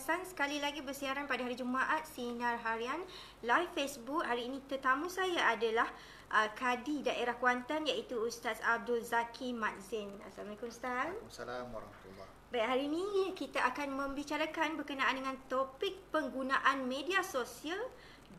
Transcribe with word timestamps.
Hasan 0.00 0.24
sekali 0.24 0.56
lagi 0.64 0.80
bersiaran 0.80 1.28
pada 1.28 1.44
hari 1.44 1.52
Jumaat 1.60 2.08
Sinar 2.08 2.56
Harian 2.64 3.04
live 3.44 3.68
Facebook. 3.76 4.24
Hari 4.24 4.48
ini 4.48 4.56
tetamu 4.64 5.12
saya 5.12 5.52
adalah 5.52 5.84
uh, 6.32 6.48
Kadi 6.56 7.04
Daerah 7.04 7.36
Kuantan 7.36 7.84
iaitu 7.84 8.16
Ustaz 8.16 8.56
Abdul 8.64 9.04
Zaki 9.04 9.52
Madzin. 9.52 10.08
Assalamualaikum 10.24 10.72
Ustaz. 10.72 11.12
Assalamualaikum 11.28 11.84
warahmatullahi 11.84 12.32
Baik, 12.48 12.64
hari 12.64 12.84
ini 12.88 13.04
kita 13.36 13.60
akan 13.60 13.92
membicarakan 13.92 14.80
berkenaan 14.80 15.20
dengan 15.20 15.36
topik 15.52 16.00
penggunaan 16.08 16.88
media 16.88 17.20
sosial 17.20 17.76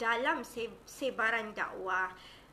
dalam 0.02 0.42
sebaran 0.90 1.54
dakwah 1.54 2.10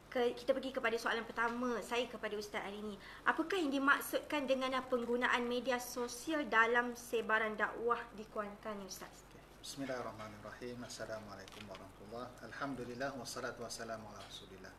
ke, 0.08 0.32
kita 0.32 0.56
pergi 0.56 0.72
kepada 0.72 0.96
soalan 0.96 1.24
pertama 1.28 1.76
saya 1.84 2.08
kepada 2.08 2.32
Ustaz 2.40 2.64
hari 2.64 2.80
ini. 2.80 2.96
Apakah 3.28 3.60
yang 3.60 3.68
dimaksudkan 3.68 4.48
dengan 4.48 4.72
penggunaan 4.88 5.44
media 5.44 5.76
sosial 5.76 6.48
dalam 6.48 6.96
sebaran 6.96 7.54
dakwah 7.54 8.00
di 8.16 8.24
Kuantan 8.32 8.80
Ustaz? 8.88 9.28
Bismillahirrahmanirrahim. 9.60 10.80
Assalamualaikum 10.80 11.60
warahmatullahi 11.68 12.30
Alhamdulillah 12.40 13.10
wassalatu 13.20 13.60
wassalamu 13.68 14.08
ala 14.08 14.20
Rasulillah. 14.24 14.74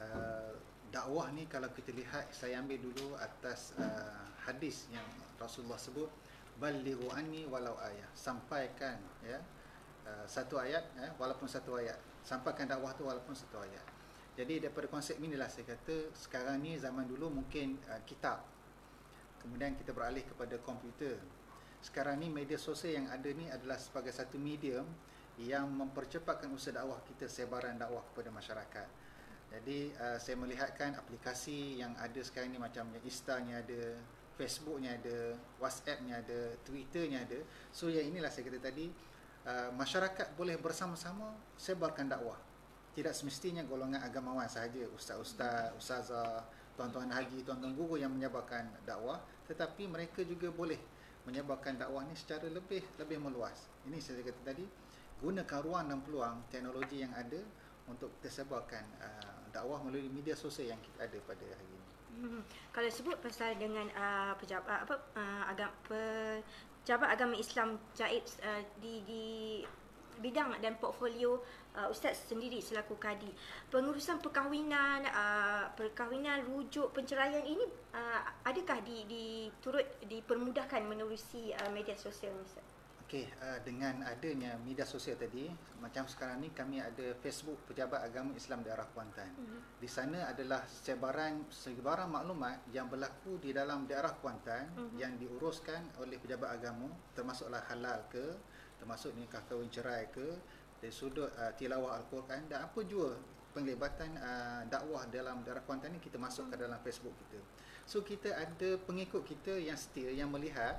Uh, 0.00 0.52
dakwah 0.88 1.28
ni 1.36 1.44
kalau 1.44 1.68
kita 1.76 1.92
lihat 1.92 2.32
saya 2.32 2.64
ambil 2.64 2.80
dulu 2.80 3.12
atas 3.20 3.76
uh, 3.76 4.24
hadis 4.48 4.88
yang 4.88 5.04
Rasulullah 5.36 5.76
sebut 5.76 6.08
balighu 6.56 7.12
anni 7.12 7.44
walau 7.44 7.76
ayat 7.84 8.08
sampaikan 8.16 8.96
ya 9.20 9.36
uh, 10.08 10.24
satu 10.24 10.56
ayat 10.56 10.84
ya 10.96 11.12
walaupun 11.20 11.44
satu 11.44 11.76
ayat 11.76 12.00
sampaikan 12.24 12.64
dakwah 12.64 12.96
tu 12.96 13.04
walaupun 13.04 13.36
satu 13.36 13.60
ayat 13.60 13.95
jadi 14.36 14.68
daripada 14.68 14.84
konsep 14.92 15.16
inilah 15.16 15.48
saya 15.48 15.64
kata 15.64 16.12
sekarang 16.12 16.60
ni 16.60 16.76
zaman 16.76 17.08
dulu 17.08 17.40
mungkin 17.40 17.80
uh, 17.88 18.04
kitab. 18.04 18.44
Kemudian 19.40 19.72
kita 19.80 19.96
beralih 19.96 20.28
kepada 20.28 20.60
komputer. 20.60 21.16
Sekarang 21.80 22.20
ni 22.20 22.28
media 22.28 22.60
sosial 22.60 23.00
yang 23.00 23.08
ada 23.08 23.32
ni 23.32 23.48
adalah 23.48 23.80
sebagai 23.80 24.12
satu 24.12 24.36
medium 24.36 24.84
yang 25.40 25.64
mempercepatkan 25.72 26.52
usaha 26.52 26.76
dakwah 26.76 27.00
kita 27.08 27.24
sebaran 27.32 27.80
dakwah 27.80 28.04
kepada 28.12 28.28
masyarakat. 28.28 28.88
Jadi 29.56 29.96
uh, 29.96 30.20
saya 30.20 30.36
melihatkan 30.36 31.00
aplikasi 31.00 31.80
yang 31.80 31.96
ada 31.96 32.20
sekarang 32.20 32.52
ni 32.52 32.60
macam 32.60 32.92
Insta 33.08 33.40
ni 33.40 33.56
ada, 33.56 33.96
Facebook 34.36 34.76
ni 34.84 34.92
ada, 34.92 35.32
WhatsApp 35.56 36.04
ni 36.04 36.12
ada, 36.12 36.52
Twitter 36.60 37.08
ni 37.08 37.16
ada. 37.16 37.40
So 37.72 37.88
yang 37.88 38.12
inilah 38.12 38.28
saya 38.28 38.52
kata 38.52 38.68
tadi 38.68 38.92
uh, 39.48 39.72
masyarakat 39.72 40.36
boleh 40.36 40.60
bersama-sama 40.60 41.32
sebarkan 41.56 42.12
dakwah 42.12 42.36
tidak 42.96 43.12
semestinya 43.12 43.60
golongan 43.68 44.00
agamawan 44.00 44.48
sahaja 44.48 44.88
ustaz-ustaz, 44.96 45.76
ustazah, 45.76 46.40
tuan-tuan 46.80 47.12
haji, 47.12 47.44
tuan-tuan 47.44 47.76
guru 47.76 48.00
yang 48.00 48.08
menyebarkan 48.08 48.72
dakwah 48.88 49.20
tetapi 49.46 49.86
mereka 49.86 50.26
juga 50.26 50.50
boleh 50.50 50.80
menyebarkan 51.26 51.78
dakwah 51.82 52.06
ni 52.06 52.14
secara 52.14 52.46
lebih 52.48 52.82
lebih 52.98 53.18
meluas. 53.18 53.66
Ini 53.86 53.98
saya 53.98 54.22
kata 54.22 54.40
tadi 54.54 54.64
gunakan 55.20 55.60
ruang 55.62 55.84
dan 55.90 55.98
peluang 56.02 56.36
teknologi 56.52 57.02
yang 57.02 57.12
ada 57.14 57.40
untuk 57.86 58.10
kita 58.18 58.42
sebarkan 58.42 58.84
uh, 59.02 59.38
dakwah 59.50 59.82
melalui 59.82 60.10
media 60.10 60.34
sosial 60.34 60.74
yang 60.74 60.80
kita 60.82 61.06
ada 61.06 61.18
pada 61.26 61.44
hari 61.46 61.66
ini. 61.70 61.86
Hmm. 62.16 62.40
Kalau 62.72 62.88
sebut 62.90 63.16
pasal 63.20 63.58
dengan 63.60 63.86
uh, 63.92 64.32
pejabat 64.40 64.88
apa 64.88 64.96
uh, 65.18 65.44
agam 65.52 65.70
pejabat 65.86 67.08
agama 67.12 67.34
Islam 67.36 67.76
Jaid 67.92 68.24
uh, 68.40 68.62
di 68.80 69.04
di 69.04 69.24
bidang 70.20 70.56
dan 70.60 70.76
portfolio 70.80 71.40
uh, 71.76 71.92
ustaz 71.92 72.26
sendiri 72.28 72.58
selaku 72.58 72.96
kadi 72.96 73.28
pengurusan 73.68 74.18
perkahwinan 74.18 75.04
uh, 75.10 75.68
perkahwinan 75.76 76.44
rujuk 76.48 76.92
penceraian 76.96 77.44
ini 77.44 77.64
uh, 77.92 78.20
adakah 78.48 78.80
di 78.82 79.04
di 79.06 79.24
turut 79.60 79.84
dipermudahkan 80.04 80.82
menerusi 80.84 81.52
uh, 81.52 81.70
media 81.72 81.94
sosial 81.94 82.32
ustaz 82.40 82.76
Okey, 83.06 83.22
uh, 83.38 83.62
dengan 83.62 84.02
adanya 84.02 84.58
media 84.66 84.82
sosial 84.82 85.14
tadi, 85.14 85.46
macam 85.78 86.10
sekarang 86.10 86.42
ni 86.42 86.50
kami 86.50 86.82
ada 86.82 87.14
Facebook 87.22 87.54
Pejabat 87.70 88.02
Agama 88.02 88.34
Islam 88.34 88.66
Daerah 88.66 88.82
Kuantan. 88.90 89.30
Mm-hmm. 89.30 89.60
Di 89.78 89.86
sana 89.86 90.26
adalah 90.26 90.66
sebaran 90.66 91.46
sebaran 91.46 92.10
maklumat 92.10 92.66
yang 92.74 92.90
berlaku 92.90 93.38
di 93.38 93.54
dalam 93.54 93.86
daerah 93.86 94.10
Kuantan 94.18 94.74
mm-hmm. 94.74 94.98
yang 94.98 95.14
diuruskan 95.22 96.02
oleh 96.02 96.18
pejabat 96.18 96.58
agama, 96.58 96.90
termasuklah 97.14 97.62
halal 97.70 98.10
ke, 98.10 98.26
termasuk 98.76 99.12
nikah 99.16 99.42
kahwin 99.48 99.68
cerai 99.72 100.08
ke, 100.12 100.36
dari 100.80 100.92
sudut 100.92 101.32
uh, 101.36 101.52
tilawah 101.56 101.96
al-Quran 101.96 102.46
dan 102.48 102.68
apa 102.68 102.80
jua 102.84 103.16
penglibatan 103.56 104.12
uh, 104.20 104.62
dakwah 104.68 105.08
dalam 105.08 105.40
daerah 105.40 105.64
Kuantan 105.64 105.96
ni 105.96 106.00
kita 106.00 106.20
masuk 106.20 106.52
ke 106.52 106.60
dalam 106.60 106.76
Facebook 106.84 107.16
kita. 107.24 107.40
So 107.88 108.04
kita 108.04 108.36
ada 108.36 108.76
pengikut 108.84 109.24
kita 109.24 109.56
yang 109.56 109.80
setia 109.80 110.12
yang 110.12 110.28
melihat 110.28 110.76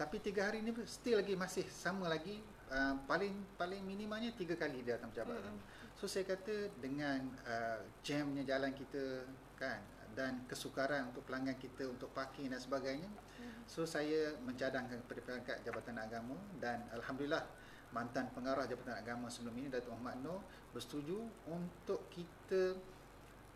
tapi 0.02 0.18
tiga 0.18 0.50
hari 0.50 0.66
ni 0.66 0.74
still 0.90 1.22
lagi 1.22 1.38
masih 1.38 1.62
sama 1.70 2.10
lagi 2.10 2.42
uh, 2.74 2.98
paling 3.06 3.38
paling 3.54 3.86
minimanya 3.86 4.34
tiga 4.34 4.58
kali 4.58 4.82
dia 4.82 4.98
datang 4.98 5.14
pejabat 5.14 5.38
mm. 5.38 5.62
so 5.94 6.10
saya 6.10 6.26
kata 6.26 6.74
dengan 6.82 7.22
uh, 7.46 7.86
jamnya 8.02 8.42
jalan 8.42 8.74
kita 8.74 9.30
kan 9.62 9.78
dan 10.18 10.42
kesukaran 10.50 11.14
untuk 11.14 11.22
pelanggan 11.30 11.54
kita 11.62 11.86
untuk 11.86 12.10
parking 12.18 12.50
dan 12.50 12.58
sebagainya 12.58 13.06
mm. 13.06 13.70
so 13.70 13.86
saya 13.86 14.34
mencadangkan 14.42 15.06
kepada 15.06 15.22
perangkat 15.22 15.58
Jabatan 15.62 16.02
Agama 16.02 16.34
dan 16.58 16.82
Alhamdulillah 16.98 17.46
mantan 17.94 18.26
pengarah 18.34 18.66
Jabatan 18.66 18.98
Agama 18.98 19.30
sebelum 19.30 19.54
ini 19.62 19.70
Datuk 19.70 19.94
Muhammad 20.02 20.18
Noor 20.26 20.42
bersetuju 20.74 21.22
untuk 21.46 22.10
kita 22.10 22.74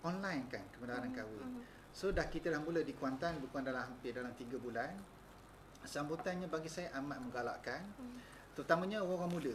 online 0.06 0.46
kan 0.48 0.62
kebenaran 0.70 1.10
mm. 1.10 1.18
kahwin 1.18 1.50
mm. 1.58 1.62
so 1.90 2.14
dah 2.14 2.30
kita 2.30 2.54
dah 2.54 2.62
mula 2.62 2.86
di 2.86 2.94
Kuantan 2.94 3.42
bukan 3.42 3.66
dalam 3.66 3.90
hampir 3.90 4.14
dalam 4.14 4.32
tiga 4.38 4.62
bulan 4.62 4.94
sambutannya 5.86 6.50
bagi 6.50 6.68
saya 6.68 6.92
amat 7.00 7.22
menggalakkan 7.22 7.86
hmm. 8.02 8.18
terutamanya 8.58 9.06
orang 9.06 9.30
muda 9.30 9.54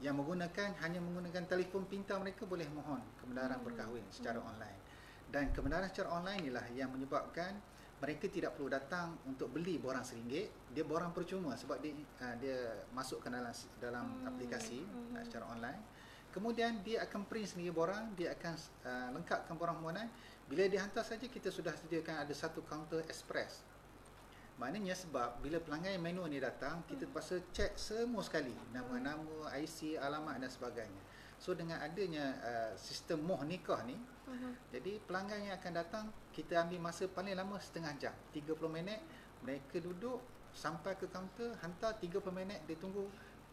yang 0.00 0.16
menggunakan 0.16 0.76
hanya 0.80 1.00
menggunakan 1.00 1.44
telefon 1.48 1.84
pintar 1.88 2.20
mereka 2.20 2.44
boleh 2.44 2.68
mohon 2.72 3.00
kebenaran 3.20 3.60
hmm. 3.60 3.66
berkahwin 3.66 4.04
secara 4.12 4.38
hmm. 4.40 4.50
online 4.52 4.78
dan 5.32 5.44
kebenaran 5.52 5.88
secara 5.88 6.20
online 6.20 6.40
inilah 6.48 6.66
yang 6.76 6.92
menyebabkan 6.92 7.56
mereka 8.00 8.32
tidak 8.32 8.56
perlu 8.56 8.72
datang 8.72 9.12
untuk 9.28 9.52
beli 9.52 9.76
borang 9.76 10.00
seringgit 10.00 10.48
dia 10.72 10.84
borang 10.84 11.12
percuma 11.12 11.52
sebab 11.52 11.84
dia 11.84 11.92
uh, 12.24 12.34
dia 12.40 12.56
masukkan 12.96 13.28
dalam 13.28 13.52
dalam 13.76 14.06
hmm. 14.24 14.30
aplikasi 14.30 14.80
uh, 15.16 15.24
secara 15.24 15.48
online 15.52 15.80
Kemudian 16.30 16.78
dia 16.86 17.02
akan 17.02 17.26
print 17.26 17.54
sendiri 17.54 17.74
borang, 17.74 18.14
dia 18.14 18.30
akan 18.38 18.54
uh, 18.86 19.08
lengkapkan 19.18 19.54
borang 19.58 19.82
permohonan. 19.82 20.06
Bila 20.46 20.66
dihantar 20.70 21.02
saja 21.02 21.26
kita 21.26 21.50
sudah 21.50 21.74
sediakan 21.74 22.22
ada 22.22 22.34
satu 22.34 22.62
kaunter 22.66 23.02
express. 23.06 23.66
Maknanya 24.60 24.92
sebab 24.92 25.40
bila 25.40 25.56
pelanggan 25.56 25.96
yang 25.96 26.04
manual 26.04 26.28
ni 26.28 26.36
datang, 26.36 26.84
kita 26.84 27.08
terpaksa 27.08 27.40
cek 27.50 27.80
semua 27.80 28.20
sekali 28.20 28.52
nama-nama, 28.76 29.48
IC, 29.56 29.96
alamat 29.96 30.36
dan 30.36 30.50
sebagainya. 30.52 31.02
So 31.40 31.56
dengan 31.56 31.80
adanya 31.80 32.36
uh, 32.44 32.72
sistem 32.76 33.24
moh 33.24 33.40
nikah 33.40 33.80
ni, 33.88 33.96
uh-huh. 33.96 34.52
jadi 34.68 35.00
pelanggan 35.08 35.48
yang 35.48 35.56
akan 35.56 35.72
datang 35.72 36.04
kita 36.36 36.60
ambil 36.60 36.92
masa 36.92 37.08
paling 37.08 37.32
lama 37.32 37.56
setengah 37.56 37.96
jam, 37.96 38.14
30 38.36 38.52
minit 38.68 39.00
mereka 39.40 39.80
duduk 39.80 40.20
sampai 40.52 40.98
ke 40.98 41.08
kaunter 41.08 41.56
hantar 41.64 41.96
30 41.96 42.20
minit 42.34 42.60
dia 42.66 42.76
tunggu 42.76 43.06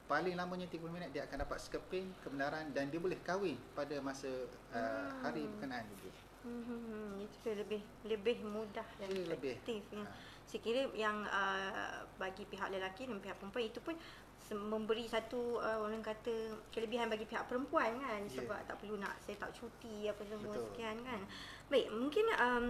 paling 0.07 0.39
lamanya 0.39 0.67
30 0.71 0.87
minit 0.87 1.09
dia 1.11 1.27
akan 1.27 1.43
dapat 1.43 1.59
skeping 1.59 2.07
kebenaran 2.23 2.71
dan 2.71 2.87
dia 2.87 2.97
boleh 2.97 3.19
kahwin 3.27 3.59
pada 3.75 3.99
masa 3.99 4.31
uh, 4.71 5.11
hari 5.21 5.43
berkenaan 5.45 5.83
itu. 5.99 6.09
Hmm, 6.47 7.19
itu 7.19 7.49
lebih 7.51 7.83
lebih 8.07 8.39
mudah 8.47 8.87
dan 9.03 9.11
efektif. 9.11 9.83
Ya. 9.91 10.07
Ha. 10.07 10.55
Kira 10.57 10.87
yang 10.95 11.27
uh, 11.27 12.07
bagi 12.15 12.47
pihak 12.47 12.71
lelaki 12.71 13.03
dan 13.03 13.19
pihak 13.19 13.35
perempuan 13.35 13.67
itu 13.67 13.83
pun 13.83 13.99
memberi 14.55 15.03
satu 15.11 15.59
uh, 15.59 15.83
orang 15.83 15.99
kata 15.99 16.55
kelebihan 16.71 17.11
bagi 17.11 17.27
pihak 17.27 17.51
perempuan 17.51 17.99
kan 17.99 18.23
yeah. 18.23 18.31
sebab 18.31 18.55
tak 18.63 18.79
perlu 18.79 18.95
nak 18.95 19.19
saya 19.19 19.35
tak 19.35 19.51
cuti 19.51 20.07
apa 20.07 20.23
semua 20.23 20.55
Betul. 20.55 20.65
sekian 20.71 20.97
kan. 21.03 21.19
Baik, 21.67 21.91
mungkin 21.91 22.25
um, 22.39 22.67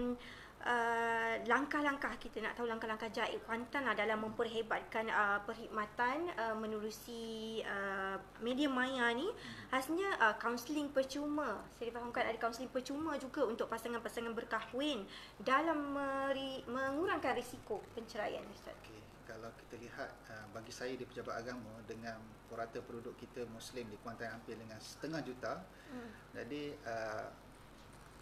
uh, 0.65 1.33
langkah-langkah 1.45 2.13
kita 2.17 2.41
nak 2.41 2.57
tahu 2.57 2.65
langkah-langkah 2.65 3.11
Jaib 3.13 3.43
Kuantan 3.45 3.85
lah 3.85 3.93
dalam 3.93 4.25
memperhebatkan 4.25 5.05
uh, 5.11 5.39
perkhidmatan 5.45 6.31
uh, 6.33 6.55
menerusi 6.57 7.61
uh, 7.67 8.17
media 8.41 8.71
maya 8.71 9.13
ni 9.13 9.27
hmm. 9.27 10.39
kaunseling 10.41 10.89
uh, 10.89 10.93
percuma. 10.93 11.61
Saya 11.77 11.93
fahamkan 11.93 12.25
ada 12.25 12.37
kaunseling 12.39 12.71
percuma 12.71 13.19
juga 13.21 13.45
untuk 13.45 13.69
pasangan-pasangan 13.69 14.33
berkahwin 14.33 15.05
dalam 15.43 15.93
meri, 15.93 16.65
mengurangkan 16.65 17.37
risiko 17.37 17.83
penceraian 17.93 18.41
Ustaz. 18.53 18.73
Okay 18.81 18.97
kalau 19.27 19.51
kita 19.59 19.75
lihat 19.83 20.09
uh, 20.31 20.47
bagi 20.55 20.71
saya 20.71 20.95
di 20.95 21.03
pejabat 21.03 21.43
agama 21.43 21.75
dengan 21.83 22.15
purata 22.47 22.79
penduduk 22.79 23.19
kita 23.19 23.43
muslim 23.51 23.83
di 23.91 23.99
Kuantan 23.99 24.39
hampir 24.39 24.55
dengan 24.55 24.79
setengah 24.79 25.19
juta 25.19 25.59
hmm. 25.91 26.09
jadi 26.31 26.63
uh, 26.87 27.27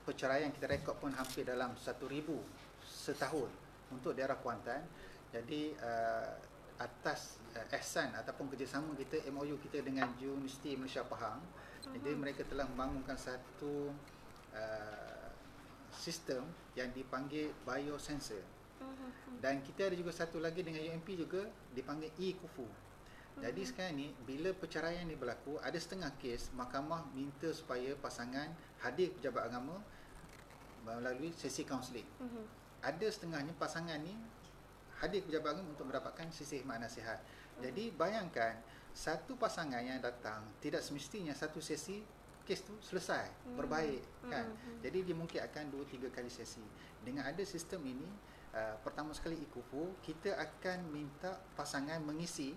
perceraian 0.05 0.53
kita 0.53 0.69
rekod 0.69 0.95
pun 1.01 1.11
hampir 1.11 1.43
dalam 1.43 1.73
1000 1.73 1.97
setahun 2.85 3.49
untuk 3.89 4.13
daerah 4.13 4.37
Kuantan 4.37 4.85
jadi 5.33 5.73
uh, 5.81 6.31
atas 6.77 7.41
uh, 7.57 7.75
ehsan 7.75 8.13
ataupun 8.13 8.47
kerjasama 8.53 8.93
kita 8.95 9.25
MOU 9.33 9.57
kita 9.65 9.81
dengan 9.81 10.13
Universiti 10.21 10.77
Malaysia 10.77 11.03
Pahang 11.03 11.41
hmm. 11.41 11.91
jadi 11.97 12.09
mereka 12.13 12.41
telah 12.45 12.69
membangunkan 12.69 13.17
satu 13.17 13.89
uh, 14.53 15.27
sistem 15.89 16.45
yang 16.77 16.93
dipanggil 16.93 17.49
biosensor 17.65 18.55
dan 19.39 19.61
kita 19.61 19.91
ada 19.91 19.95
juga 19.95 20.11
satu 20.15 20.41
lagi 20.41 20.65
dengan 20.65 20.81
UMP 20.81 21.13
juga 21.13 21.45
dipanggil 21.75 22.09
e-kufu. 22.17 22.65
Jadi 23.35 23.61
sekarang 23.67 23.99
ni 23.99 24.07
bila 24.23 24.55
perceraian 24.55 25.03
ni 25.03 25.19
berlaku 25.19 25.59
ada 25.59 25.75
setengah 25.75 26.07
kes 26.15 26.55
mahkamah 26.55 27.03
minta 27.11 27.51
supaya 27.51 27.91
pasangan 27.99 28.47
hadir 28.79 29.11
pejabat 29.11 29.51
agama 29.51 29.75
melalui 30.87 31.35
sesi 31.35 31.67
kaunseling. 31.67 32.07
Uh-huh. 32.21 32.45
Ada 32.79 33.11
setengahnya 33.11 33.51
pasangan 33.59 33.99
ni 33.99 34.15
hadir 35.03 35.19
pejabat 35.27 35.59
agama 35.59 35.67
untuk 35.75 35.91
mendapatkan 35.91 36.31
sesi 36.31 36.63
khidmat 36.63 36.79
nasihat. 36.79 37.19
Uh-huh. 37.19 37.67
Jadi 37.67 37.91
bayangkan 37.91 38.55
satu 38.95 39.35
pasangan 39.35 39.83
yang 39.83 39.99
datang 39.99 40.47
tidak 40.63 40.79
semestinya 40.79 41.35
satu 41.35 41.59
sesi 41.59 41.99
kes 42.47 42.63
tu 42.63 42.71
selesai 42.79 43.27
uh-huh. 43.27 43.59
berbaik 43.59 44.03
kan. 44.31 44.47
Uh-huh. 44.47 44.79
Jadi 44.79 45.11
dia 45.11 45.15
mungkin 45.17 45.43
akan 45.43 45.75
2 45.75 46.07
3 46.07 46.15
kali 46.15 46.31
sesi. 46.31 46.63
Dengan 47.03 47.27
ada 47.27 47.43
sistem 47.43 47.83
ini 47.83 48.07
Uh, 48.55 48.79
pertama 48.87 49.11
sekali 49.11 49.35
ikufu 49.35 49.99
kita 49.99 50.31
akan 50.39 50.87
minta 50.87 51.43
pasangan 51.59 51.99
mengisi 51.99 52.55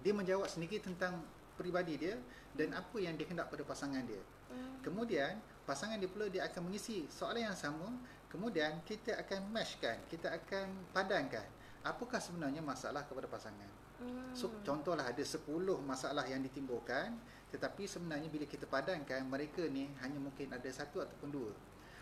dia 0.00 0.12
menjawab 0.12 0.48
sendiri 0.48 0.80
tentang 0.80 1.20
peribadi 1.56 1.96
dia 1.96 2.14
dan 2.52 2.76
apa 2.76 2.96
yang 3.00 3.16
dia 3.16 3.26
hendak 3.28 3.48
pada 3.48 3.64
pasangan 3.64 4.04
dia. 4.04 4.20
Hmm. 4.52 4.80
Kemudian 4.84 5.40
pasangan 5.64 5.96
dia 5.96 6.08
pula 6.08 6.28
dia 6.28 6.46
akan 6.46 6.70
mengisi 6.70 7.08
soalan 7.08 7.50
yang 7.50 7.58
sama, 7.58 7.90
kemudian 8.28 8.80
kita 8.84 9.16
akan 9.20 9.50
matchkan, 9.50 9.96
kita 10.12 10.30
akan 10.32 10.92
padankan 10.92 11.46
apakah 11.86 12.18
sebenarnya 12.18 12.60
masalah 12.60 13.06
kepada 13.06 13.30
pasangan. 13.30 13.70
Hmm. 14.02 14.34
So 14.36 14.52
contohlah 14.66 15.08
ada 15.08 15.24
10 15.24 15.46
masalah 15.80 16.28
yang 16.28 16.44
ditimbulkan 16.44 17.16
tetapi 17.54 17.86
sebenarnya 17.86 18.28
bila 18.28 18.44
kita 18.44 18.66
padankan 18.66 19.22
mereka 19.24 19.62
ni 19.70 19.88
hanya 20.02 20.18
mungkin 20.18 20.50
ada 20.50 20.66
satu 20.68 21.00
ataupun 21.00 21.30
dua. 21.30 21.52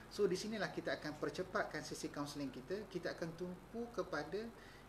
So 0.09 0.25
di 0.25 0.35
sinilah 0.35 0.73
kita 0.73 0.97
akan 0.99 1.21
percepatkan 1.21 1.85
sesi 1.85 2.09
kaunseling 2.09 2.51
kita, 2.51 2.89
kita 2.89 3.13
akan 3.13 3.31
tumpu 3.37 3.87
kepada 3.93 4.41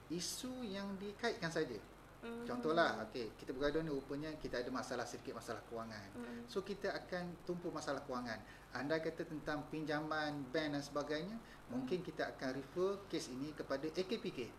isu 0.10 0.64
yang 0.64 0.96
dikaitkan 0.98 1.52
saja. 1.52 1.78
Mm-hmm. 2.26 2.46
Contohlah, 2.50 3.06
okey, 3.06 3.38
kita 3.38 3.54
bergaduh 3.54 3.86
ni 3.86 3.94
rupanya 3.94 4.34
kita 4.42 4.58
ada 4.66 4.74
masalah 4.74 5.06
sedikit 5.06 5.38
masalah 5.38 5.62
kewangan. 5.70 6.10
Mm-hmm. 6.18 6.50
So 6.50 6.66
kita 6.66 6.90
akan 6.90 7.46
tumpu 7.46 7.70
masalah 7.70 8.02
kewangan. 8.02 8.42
Anda 8.74 8.98
kata 8.98 9.30
tentang 9.30 9.70
pinjaman 9.70 10.50
bank 10.50 10.70
dan 10.74 10.82
sebagainya, 10.82 11.38
mm-hmm. 11.38 11.70
mungkin 11.70 12.02
kita 12.02 12.34
akan 12.34 12.58
refer 12.58 13.06
kes 13.06 13.30
ini 13.30 13.54
kepada 13.54 13.86
AKPK, 13.86 14.50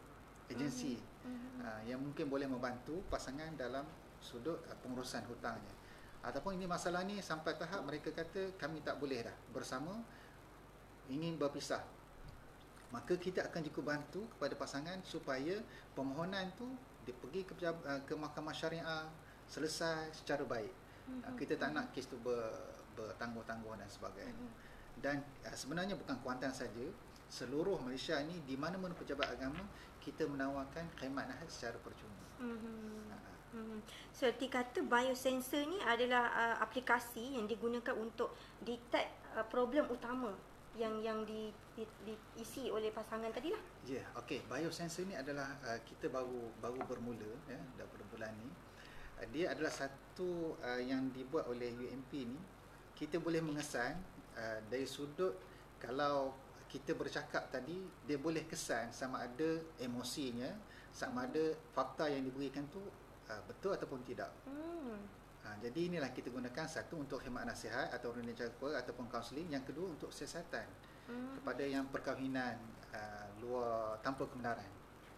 agensi 0.55 0.95
mm-hmm. 0.95 1.67
uh, 1.67 1.81
yang 1.91 1.99
mungkin 1.99 2.31
boleh 2.31 2.47
membantu 2.47 3.03
pasangan 3.11 3.51
dalam 3.59 3.83
sudut 4.23 4.63
uh, 4.71 4.79
pengurusan 4.87 5.27
hutangnya. 5.27 5.75
Ataupun 6.23 6.55
ini 6.55 6.71
masalah 6.71 7.03
ni 7.03 7.19
sampai 7.19 7.59
tahap 7.59 7.83
mereka 7.83 8.15
kata 8.15 8.55
kami 8.55 8.83
tak 8.87 9.03
boleh 9.03 9.27
dah 9.27 9.37
bersama 9.51 9.95
ingin 11.07 11.39
berpisah 11.39 11.83
maka 12.95 13.19
kita 13.19 13.43
akan 13.47 13.63
juga 13.67 13.95
bantu 13.95 14.23
kepada 14.37 14.55
pasangan 14.55 14.99
supaya 15.03 15.59
permohonan 15.93 16.49
tu 16.55 16.67
dia 17.07 17.15
pergi 17.15 17.47
ke 17.47 17.55
uh, 17.63 18.03
ke 18.03 18.15
mahkamah 18.19 18.51
syariah 18.51 19.07
selesai 19.47 20.11
secara 20.11 20.43
baik 20.43 20.75
mm-hmm. 21.07 21.39
kita 21.39 21.55
tak 21.55 21.71
nak 21.71 21.95
kes 21.95 22.11
tu 22.11 22.19
ber, 22.19 22.51
bertangguh-tangguh 22.99 23.79
dan 23.79 23.87
sebagainya 23.87 24.35
mm-hmm. 24.35 25.01
dan 25.01 25.23
uh, 25.47 25.55
sebenarnya 25.55 25.95
bukan 25.95 26.19
Kuantan 26.21 26.51
saja 26.51 26.85
seluruh 27.31 27.79
Malaysia 27.79 28.19
ini 28.19 28.43
di 28.43 28.59
mana-mana 28.59 28.95
pejabat 28.99 29.39
agama 29.39 29.63
kita 30.03 30.27
menawarkan 30.27 30.87
khidmat 30.99 31.31
nasihat 31.31 31.51
secara 31.51 31.79
percuma 31.79 32.23
mm-hmm. 32.43 33.35
Hmm. 33.57 33.81
So, 34.13 34.29
kata 34.29 34.85
biosensor 34.85 35.65
ni 35.65 35.81
adalah 35.81 36.29
uh, 36.29 36.57
aplikasi 36.61 37.41
yang 37.41 37.49
digunakan 37.49 37.97
untuk 37.97 38.37
detect 38.61 39.09
uh, 39.33 39.47
problem 39.49 39.89
utama 39.89 40.37
yang 40.77 41.01
yang 41.01 41.25
di, 41.25 41.49
diisi 41.85 42.73
oleh 42.73 42.89
pasangan 42.89 43.29
tadi 43.29 43.53
lah. 43.53 43.63
Ya, 43.85 44.01
yeah, 44.01 44.07
okey. 44.23 44.41
Biosensor 44.49 45.05
ni 45.05 45.13
adalah 45.13 45.53
uh, 45.69 45.81
kita 45.85 46.09
baru 46.09 46.49
baru 46.63 46.81
bermula 46.89 47.29
ya 47.45 47.61
dah 47.77 47.87
bulan 48.09 48.33
ni. 48.41 48.49
Uh, 49.21 49.27
dia 49.35 49.53
adalah 49.53 49.69
satu 49.69 50.57
uh, 50.57 50.81
yang 50.81 51.13
dibuat 51.13 51.45
oleh 51.53 51.75
UMP 51.77 52.13
ni. 52.25 52.39
Kita 52.97 53.21
boleh 53.21 53.45
mengesan 53.45 54.01
uh, 54.41 54.59
dari 54.73 54.89
sudut 54.89 55.37
kalau 55.77 56.33
kita 56.67 56.97
bercakap 56.97 57.53
tadi 57.53 57.77
dia 58.09 58.17
boleh 58.17 58.49
kesan 58.49 58.91
sama 58.91 59.23
ada 59.23 59.61
emosinya, 59.77 60.49
sama 60.91 61.29
ada 61.29 61.53
fakta 61.77 62.09
yang 62.09 62.25
diberikan 62.25 62.65
tu 62.73 62.81
uh, 63.29 63.43
betul 63.45 63.77
ataupun 63.77 64.01
tidak. 64.03 64.33
Hmm. 64.49 64.97
Ha, 65.47 65.55
jadi 65.63 65.95
inilah 65.95 66.11
kita 66.11 66.27
gunakan 66.35 66.67
satu 66.67 66.99
untuk 66.99 67.23
khidmat 67.23 67.47
nasihat 67.47 67.95
atau 67.95 68.11
cara 68.11 68.51
ataupun 68.83 69.07
kaunseling. 69.07 69.47
Yang 69.47 69.71
kedua 69.71 69.95
untuk 69.95 70.11
siasatan 70.11 70.67
hmm. 71.09 71.43
kepada 71.43 71.65
yang 71.65 71.85
perkahwinan 71.91 72.57
uh, 72.95 73.27
luar 73.43 73.99
tanpa 74.03 74.27
kebenaran. 74.29 74.71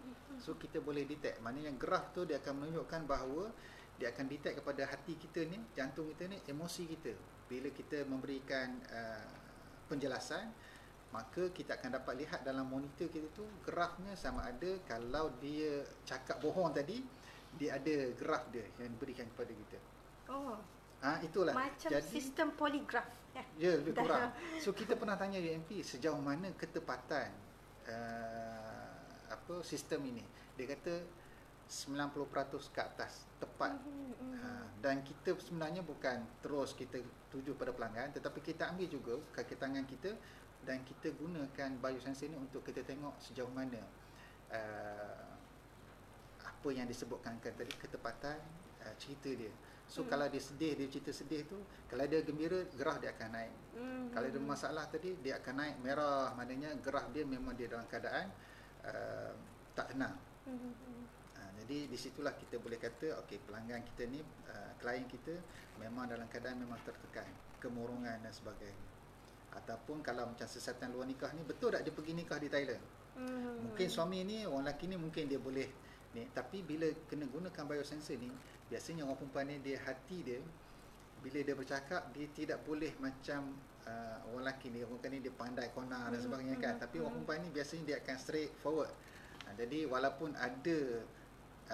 Hmm. 0.04 0.38
So 0.40 0.57
kita 0.57 0.80
boleh 0.80 1.04
detect. 1.04 1.40
Mana 1.45 1.64
yang 1.64 1.76
graf 1.76 2.12
tu 2.16 2.25
dia 2.25 2.40
akan 2.40 2.64
menunjukkan 2.64 3.02
bahawa 3.04 3.50
dia 3.99 4.14
akan 4.14 4.26
detect 4.30 4.62
kepada 4.62 4.87
hati 4.87 5.18
kita 5.18 5.42
ni, 5.50 5.59
jantung 5.75 6.07
kita 6.14 6.30
ni, 6.30 6.38
emosi 6.47 6.87
kita. 6.87 7.12
Bila 7.50 7.68
kita 7.75 8.07
memberikan 8.07 8.78
uh, 8.95 9.26
penjelasan, 9.90 10.47
maka 11.11 11.50
kita 11.50 11.80
akan 11.80 11.99
dapat 11.99 12.14
lihat 12.21 12.45
dalam 12.45 12.68
monitor 12.68 13.09
kita 13.09 13.26
tu 13.33 13.42
grafnya 13.64 14.12
sama 14.12 14.45
ada 14.45 14.76
kalau 14.85 15.33
dia 15.40 15.83
cakap 16.04 16.38
bohong 16.45 16.71
tadi, 16.71 17.00
dia 17.57 17.80
ada 17.80 18.12
graf 18.14 18.47
dia 18.52 18.68
yang 18.78 18.92
diberikan 18.92 19.26
kepada 19.35 19.50
kita. 19.50 19.78
Oh. 20.28 20.77
Ah 20.99 21.17
ha, 21.17 21.23
itulah. 21.23 21.55
Macam 21.55 21.90
Jadi, 21.90 22.07
sistem 22.07 22.50
poligraf. 22.59 23.07
Ya, 23.37 23.45
ya 23.59 23.73
lebih 23.78 23.95
kurang. 23.95 24.35
So 24.59 24.75
kita 24.75 24.99
pernah 24.99 25.14
tanya 25.14 25.38
UMP 25.38 25.78
sejauh 25.87 26.19
mana 26.19 26.50
ketepatan 26.59 27.31
uh, 27.87 28.99
apa 29.31 29.62
sistem 29.62 30.11
ini. 30.11 30.25
Dia 30.59 30.75
kata 30.75 30.99
90% 31.71 32.75
ke 32.75 32.81
atas 32.83 33.31
tepat. 33.38 33.78
Mm-hmm. 33.78 34.33
Uh, 34.43 34.67
dan 34.83 35.02
kita 35.02 35.35
sebenarnya 35.38 35.83
bukan 35.83 36.23
terus 36.38 36.75
kita 36.75 37.02
tuju 37.35 37.59
pada 37.59 37.75
pelanggan 37.75 38.14
tetapi 38.14 38.38
kita 38.40 38.71
ambil 38.71 38.88
juga 38.88 39.14
kaki 39.35 39.59
tangan 39.59 39.85
kita 39.85 40.14
dan 40.62 40.83
kita 40.87 41.11
gunakan 41.19 41.71
biosensor 41.83 42.31
ini 42.31 42.38
untuk 42.38 42.62
kita 42.62 42.87
tengok 42.87 43.19
sejauh 43.19 43.50
mana 43.50 43.83
uh, 44.55 45.28
apa 46.38 46.69
yang 46.71 46.87
disebutkan 46.87 47.38
tadi 47.43 47.75
ketepatan 47.75 48.38
uh, 48.87 48.95
cerita 48.99 49.31
dia 49.35 49.52
So 49.88 50.04
Hmm. 50.04 50.12
kalau 50.12 50.26
dia 50.28 50.42
sedih, 50.45 50.76
dia 50.76 50.87
cerita 50.92 51.11
sedih 51.16 51.49
tu, 51.49 51.57
kalau 51.88 52.04
dia 52.04 52.21
gembira, 52.21 52.61
gerah 52.76 53.00
dia 53.00 53.09
akan 53.16 53.28
naik. 53.33 53.54
Hmm. 53.73 54.07
Kalau 54.12 54.26
ada 54.28 54.40
masalah 54.45 54.85
tadi, 54.85 55.16
dia 55.25 55.40
akan 55.40 55.54
naik 55.64 55.76
merah. 55.80 56.37
Maknanya 56.37 56.76
gerah 56.85 57.09
dia 57.09 57.25
memang 57.25 57.57
dia 57.57 57.73
dalam 57.73 57.88
keadaan 57.88 58.28
uh, 58.85 59.33
tak 59.73 59.97
tenang. 59.97 60.12
Hmm. 60.45 60.61
Hmm. 60.61 61.04
Uh, 61.40 61.50
jadi 61.64 61.88
di 61.88 61.97
situlah 61.97 62.37
kita 62.37 62.61
boleh 62.61 62.76
kata, 62.76 63.16
okey 63.25 63.40
pelanggan 63.49 63.80
kita 63.80 64.12
ni, 64.12 64.21
uh, 64.52 64.71
klien 64.76 65.09
kita 65.09 65.33
memang 65.80 66.04
dalam 66.04 66.28
keadaan 66.28 66.61
memang 66.61 66.76
tertekan, 66.85 67.33
kemurungan 67.57 68.21
dan 68.21 68.33
sebagainya. 68.33 68.85
Ataupun 69.57 70.04
kalau 70.04 70.28
macam 70.28 70.45
siasatan 70.45 70.92
luar 70.92 71.09
nikah 71.09 71.33
ni, 71.33 71.40
betul 71.49 71.73
tak 71.73 71.80
dia 71.80 71.97
pergi 71.97 72.12
nikah 72.12 72.37
di 72.37 72.52
Thailand? 72.52 72.85
Hmm. 73.16 73.73
Mungkin 73.73 73.88
suami 73.88 74.21
ni, 74.21 74.45
orang 74.45 74.68
lelaki 74.68 74.85
ni 74.85 75.00
mungkin 75.00 75.25
dia 75.33 75.40
boleh 75.40 75.88
ni. 76.15 76.25
Tapi 76.31 76.62
bila 76.62 76.87
kena 77.09 77.27
gunakan 77.27 77.65
biosensor 77.67 78.17
ni, 78.17 78.31
biasanya 78.69 79.05
orang 79.05 79.19
perempuan 79.21 79.47
ni 79.49 79.57
dia 79.61 79.81
hati 79.83 80.21
dia 80.23 80.41
bila 81.19 81.43
dia 81.43 81.55
bercakap 81.59 82.15
dia 82.15 82.31
tidak 82.31 82.62
boleh 82.62 82.95
macam 83.03 83.59
uh, 83.85 84.19
orang 84.31 84.47
lelaki 84.55 84.71
ni, 84.71 84.87
orang 84.87 85.11
ni 85.11 85.19
dia 85.19 85.35
pandai 85.35 85.67
konar 85.75 86.15
dan 86.15 86.23
Hmm, 86.23 86.27
sebagainya 86.31 86.57
kan. 86.62 86.75
hmm, 86.79 86.83
Tapi 86.87 86.97
hmm. 86.99 87.05
orang 87.05 87.15
perempuan 87.19 87.38
ni 87.43 87.50
biasanya 87.50 87.83
dia 87.85 87.97
akan 87.99 88.17
straight 88.23 88.53
forward. 88.62 88.93
Ha, 89.43 89.57
jadi 89.59 89.88
walaupun 89.91 90.37
ada 90.38 90.79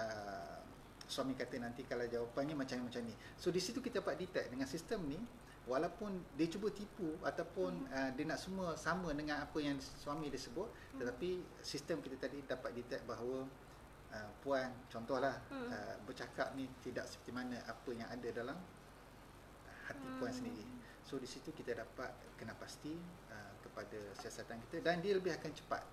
uh, 0.01 0.57
suami 1.05 1.37
kata 1.37 1.61
nanti 1.61 1.85
kalau 1.85 2.09
jawapannya 2.09 2.57
macam 2.57 2.81
macam 2.89 3.05
ni. 3.05 3.13
So 3.37 3.53
di 3.53 3.61
situ 3.61 3.77
kita 3.79 4.01
dapat 4.01 4.17
detect 4.17 4.49
dengan 4.49 4.65
sistem 4.65 5.05
ni 5.05 5.19
walaupun 5.65 6.21
dia 6.37 6.45
cuba 6.49 6.69
tipu 6.69 7.17
ataupun 7.21 7.89
uh, 7.89 8.09
dia 8.13 8.25
nak 8.25 8.37
semua 8.37 8.73
sama 8.77 9.09
dengan 9.13 9.41
apa 9.41 9.57
yang 9.61 9.77
suami 9.81 10.29
dia 10.29 10.37
sebut 10.37 10.69
Hmm. 10.93 11.01
tetapi 11.01 11.41
sistem 11.61 11.99
kita 12.05 12.15
tadi 12.21 12.39
dapat 12.45 12.71
detect 12.73 13.03
bahawa 13.05 13.45
uh, 14.15 14.29
puan 14.39 14.71
contohlah 14.87 15.35
Hmm. 15.51 15.67
uh, 15.67 15.95
bercakap 16.07 16.55
ni 16.55 16.71
tidak 16.79 17.03
seperti 17.05 17.35
mana 17.35 17.59
apa 17.67 17.91
yang 17.91 18.07
ada 18.07 18.29
dalam 18.31 18.55
hati 19.85 20.07
puan 20.17 20.31
Hmm. 20.31 20.39
sendiri. 20.39 20.65
So 21.05 21.21
di 21.21 21.29
situ 21.29 21.53
kita 21.53 21.77
dapat 21.77 22.09
kena 22.39 22.55
pasti 22.57 22.95
uh, 23.29 23.53
kepada 23.61 23.99
siasatan 24.17 24.57
kita 24.65 24.81
dan 24.81 25.03
dia 25.03 25.13
lebih 25.13 25.35
akan 25.35 25.51
cepat. 25.53 25.83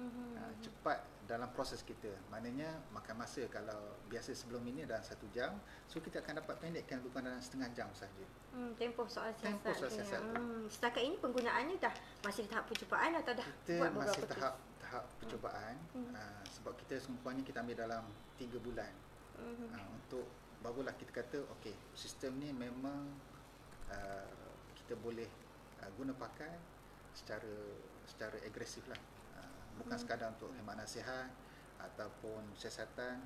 Hmm. 0.00 0.34
Uh, 0.34 0.54
cepat 0.64 0.98
dalam 1.30 1.46
proses 1.54 1.86
kita. 1.86 2.10
Maknanya 2.32 2.66
makan 2.90 3.22
masa 3.22 3.46
kalau 3.46 3.94
biasa 4.10 4.34
sebelum 4.34 4.66
ini 4.66 4.82
dalam 4.82 5.04
satu 5.04 5.30
jam, 5.30 5.54
so 5.86 6.02
kita 6.02 6.18
akan 6.18 6.42
dapat 6.42 6.58
pendekkan 6.58 6.98
bukan 7.06 7.22
dalam 7.22 7.38
setengah 7.38 7.70
jam 7.70 7.86
sahaja. 7.94 8.26
Hmm, 8.50 8.74
tempoh 8.74 9.06
soal 9.06 9.30
siasat. 9.38 9.46
Tempoh 9.54 9.74
soal 9.78 9.90
siasat 9.94 10.20
tu. 10.26 10.34
Hmm, 10.34 10.66
setakat 10.66 11.02
ini 11.06 11.14
penggunaannya 11.22 11.76
dah 11.78 11.94
masih 12.26 12.42
di 12.42 12.50
tahap 12.50 12.66
percubaan 12.66 13.14
atau 13.14 13.32
dah 13.38 13.46
Kita 13.46 13.78
buat 13.78 13.92
masih 13.94 14.22
beberapa 14.26 14.34
tahap 14.34 14.54
tahap 14.90 15.06
percubaan 15.22 15.78
Hmm. 15.94 16.10
uh, 16.10 16.42
sebab 16.50 16.74
kita 16.74 16.98
semuanya 16.98 17.46
kita 17.46 17.62
ambil 17.62 17.78
dalam 17.78 18.02
3 18.34 18.58
bulan. 18.58 18.90
Hmm. 19.38 19.70
uh, 19.70 19.88
untuk 19.94 20.26
barulah 20.60 20.90
kita 20.98 21.14
kata 21.14 21.38
okey 21.56 21.72
sistem 21.94 22.42
ni 22.42 22.50
memang 22.50 23.06
uh, 23.86 24.34
kita 24.74 24.98
boleh 24.98 25.30
uh, 25.78 25.90
guna 25.94 26.10
pakai 26.12 26.50
secara 27.14 27.54
secara 28.04 28.34
agresif 28.42 28.82
lah 28.90 28.98
uh, 29.38 29.62
bukan 29.78 29.94
Hmm. 29.94 30.02
sekadar 30.02 30.34
untuk 30.34 30.50
khidmat 30.50 30.74
nasihat 30.74 31.30
ataupun 31.78 32.50
siasatan 32.58 33.22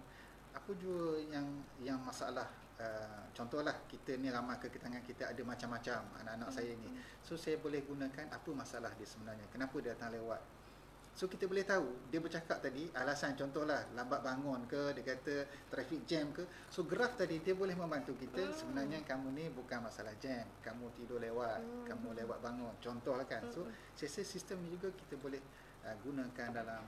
apa 0.54 0.70
juga 0.78 1.18
yang 1.26 1.48
yang 1.82 1.98
masalah 1.98 2.46
uh, 2.78 3.24
contohlah 3.34 3.74
kita 3.90 4.14
ni 4.14 4.30
ramai 4.30 4.54
keketangan 4.60 5.02
kita 5.02 5.32
ada 5.32 5.42
macam-macam 5.42 6.04
anak-anak 6.20 6.48
Hmm. 6.52 6.56
saya 6.60 6.72
ni 6.76 6.92
so 7.24 7.34
saya 7.34 7.56
boleh 7.56 7.80
gunakan 7.82 8.28
apa 8.30 8.50
masalah 8.52 8.92
dia 8.94 9.08
sebenarnya 9.08 9.48
kenapa 9.50 9.74
dia 9.82 9.96
datang 9.96 10.12
lewat 10.14 10.38
So 11.14 11.30
kita 11.30 11.46
boleh 11.46 11.62
tahu 11.62 12.10
dia 12.10 12.18
bercakap 12.18 12.58
tadi 12.58 12.90
alasan 12.90 13.38
contohlah 13.38 13.86
lambat 13.94 14.18
bangun 14.18 14.66
ke 14.66 14.98
dia 14.98 15.14
kata 15.14 15.46
traffic 15.70 16.02
jam 16.04 16.34
ke. 16.34 16.42
So 16.66 16.82
graf 16.82 17.14
tadi 17.14 17.38
dia 17.38 17.54
boleh 17.54 17.78
membantu 17.78 18.18
kita 18.18 18.42
Hmm. 18.42 18.50
sebenarnya 18.50 18.98
kamu 19.06 19.30
ni 19.30 19.46
bukan 19.48 19.78
masalah 19.78 20.10
jam, 20.18 20.42
kamu 20.58 20.90
tidur 20.98 21.22
lewat, 21.22 21.62
Hmm. 21.62 21.86
kamu 21.86 22.18
lewat 22.18 22.42
bangun. 22.42 22.74
Contohlah 22.82 23.22
kan. 23.30 23.46
So 23.54 23.62
Hmm. 23.62 23.70
saya 23.94 24.10
rasa 24.10 24.22
sistem 24.26 24.58
ni 24.66 24.74
juga 24.74 24.90
kita 24.90 25.14
boleh 25.16 25.38
uh, 25.86 25.94
gunakan 26.02 26.48
dalam 26.50 26.82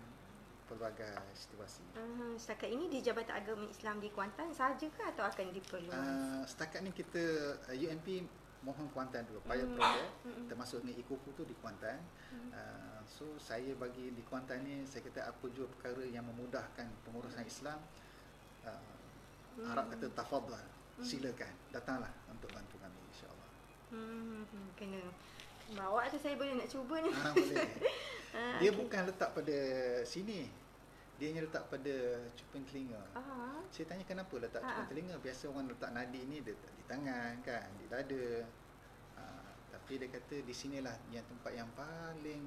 pelbagai 0.66 1.14
situasi. 1.30 1.87
Hmm, 1.95 2.35
setakat 2.35 2.66
ini 2.66 2.90
di 2.90 2.99
Jabatan 2.99 3.38
Agama 3.38 3.71
Islam 3.71 4.02
di 4.02 4.11
Kuantan 4.11 4.50
sahaja 4.50 4.90
ke 4.90 5.02
atau 5.06 5.23
akan 5.23 5.54
diperluas? 5.54 5.95
Uh, 5.95 6.42
setakat 6.42 6.83
ni 6.83 6.90
kita 6.90 7.23
uh, 7.71 7.76
UNP 7.78 8.26
mohon 8.66 8.90
Kuantan 8.90 9.23
dulu 9.30 9.38
pilot 9.47 9.71
Hmm. 9.71 9.78
project 9.78 10.11
Hmm. 10.26 10.47
termasuk 10.50 10.83
ni 10.83 10.99
Ikufu 10.99 11.30
tu 11.38 11.47
di 11.47 11.54
Kuantan. 11.62 12.02
Hmm. 12.35 12.50
Uh, 12.50 12.96
so 13.07 13.25
saya 13.39 13.71
bagi 13.75 14.11
di 14.11 14.23
Kuantan 14.23 14.63
ni 14.63 14.83
saya 14.83 15.01
kata 15.03 15.31
apa 15.31 15.45
jua 15.51 15.67
perkara 15.69 16.03
yang 16.03 16.27
memudahkan 16.27 16.87
pengurusan 17.03 17.43
Islam 17.43 17.79
uh, 18.63 18.95
Hmm. 19.57 19.73
Arab 19.73 19.89
kata 19.89 20.13
tafadhal 20.13 20.61
Hmm. 20.97 21.01
silakan 21.01 21.49
datanglah 21.73 22.13
untuk 22.29 22.53
bantu 22.53 22.77
kami 22.77 23.01
insyaallah. 23.09 23.51
Hmm, 23.89 24.45
hmm, 24.45 24.69
kena 24.77 25.01
bawa 25.73 26.05
tu 26.09 26.21
saya 26.21 26.37
boleh 26.37 26.61
nak 26.61 26.69
cuba 26.69 27.01
ni. 27.01 27.09
Ha 27.09 27.33
boleh. 27.33 27.69
Ah, 28.37 28.61
Dia 28.61 28.69
okey. 28.69 28.85
bukan 28.85 29.09
letak 29.09 29.33
pada 29.33 29.59
sini. 30.05 30.45
Dia 31.17 31.33
hanya 31.33 31.49
letak 31.49 31.73
pada 31.73 31.95
cuping 32.37 32.69
telinga. 32.69 33.01
Ah. 33.17 33.65
Saya 33.73 33.89
tanya 33.89 34.05
kenapa 34.05 34.37
letak 34.37 34.61
Ha, 34.61 34.69
cuping 34.69 34.89
telinga? 34.93 35.17
Biasa 35.25 35.49
orang 35.49 35.73
letak 35.73 35.89
nadi 35.97 36.21
ni 36.29 36.45
dia 36.45 36.53
letak 36.53 36.73
di 36.77 36.85
tangan 36.85 37.33
kan, 37.41 37.65
di 37.81 37.87
dada. 37.89 38.29
Ha, 39.17 39.25
tapi 39.73 39.93
dia 39.97 40.09
kata 40.13 40.37
di 40.45 40.53
sinilah 40.53 40.93
yang 41.09 41.25
tempat 41.25 41.53
yang 41.57 41.69
paling 41.73 42.45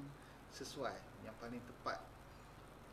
sesuai, 0.52 0.96
yang 1.22 1.34
paling 1.38 1.60
tepat 1.62 1.98